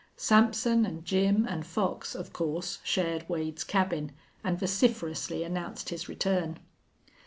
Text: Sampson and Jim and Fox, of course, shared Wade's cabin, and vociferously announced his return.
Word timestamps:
Sampson 0.17 0.83
and 0.83 1.05
Jim 1.05 1.45
and 1.47 1.63
Fox, 1.63 2.15
of 2.15 2.33
course, 2.33 2.79
shared 2.83 3.23
Wade's 3.29 3.63
cabin, 3.63 4.13
and 4.43 4.57
vociferously 4.57 5.43
announced 5.43 5.89
his 5.89 6.09
return. 6.09 6.57